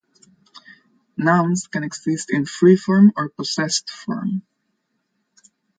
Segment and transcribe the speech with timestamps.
[1.15, 4.41] Nouns can exist in free form or possessed form.